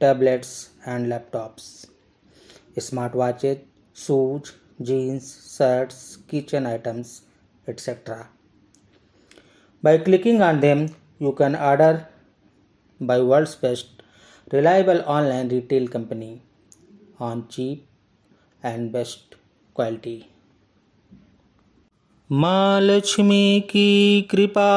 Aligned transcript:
tablets 0.00 0.50
and 0.88 1.06
laptops 1.06 1.64
smart 2.80 3.14
watches 3.16 3.58
shoes 3.96 4.50
jeans 4.82 5.30
shirts 5.48 6.00
kitchen 6.30 6.66
items 6.66 7.20
etcetera 7.66 8.16
by 9.82 9.98
clicking 9.98 10.42
on 10.42 10.60
them 10.60 10.86
you 11.22 11.30
can 11.38 11.54
order 11.56 12.00
by 13.00 13.20
world's 13.22 13.58
best 13.62 14.02
reliable 14.54 15.00
online 15.08 15.50
retail 15.50 15.88
company 15.88 16.30
on 17.22 17.42
cheap 17.50 18.66
and 18.66 18.90
best 18.92 19.34
quality 19.76 20.20
माँ 22.30 22.80
लक्ष्मी 22.80 23.60
की 23.70 24.22
कृपा 24.30 24.70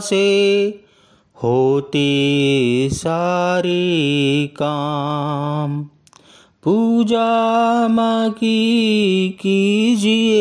से 0.00 0.24
होते 1.42 2.08
सारे 2.92 3.86
काम। 4.46 5.82
पूजा 6.64 7.88
माँ 7.88 8.30
की 8.30 9.28
कीजिए, 9.30 10.36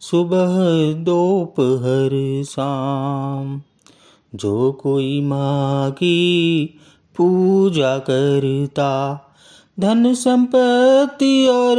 सुबह 0.00 0.92
दोपहर 0.92 2.42
शाम। 2.44 3.62
जो 4.34 4.72
कोई 4.72 5.20
माँ 5.20 5.90
की 5.90 6.66
पूजा 7.16 7.98
करता, 7.98 9.20
धन 9.80 10.14
संपत्ति 10.14 11.46
और 11.46 11.78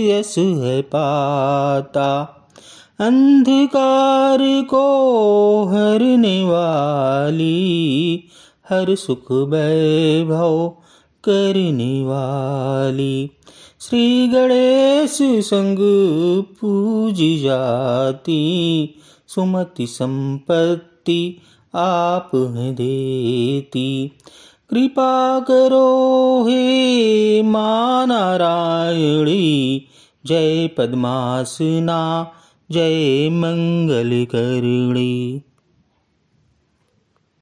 यश 0.00 0.38
है 0.38 0.82
पाता। 0.82 2.38
अंधकार 3.00 4.38
को 4.42 4.84
हरने 5.64 6.44
वाली 6.44 7.01
हर 8.68 8.94
सुख 8.94 9.32
वैभव 9.32 10.68
करने 11.24 12.02
वाली। 12.02 13.30
श्री 13.80 14.28
गणेश 14.28 15.18
संग 15.22 15.76
पूजी 16.42 17.38
जाती, 17.38 18.94
सुमति 19.28 19.86
संपत्ति 19.86 21.38
आप 21.74 22.30
देती। 22.34 24.12
कृपा 24.70 25.40
करो 25.40 26.44
हे 26.48 27.42
माँ 27.42 28.06
नारायणी 28.06 29.86
जय 30.26 30.68
पद्मासना, 30.68 32.32
जय 32.70 33.28
मंगल 33.32 34.24
करणी 34.24 35.42